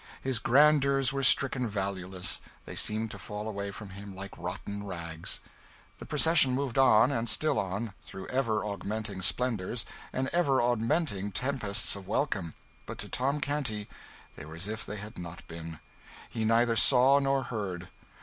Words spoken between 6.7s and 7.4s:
on, and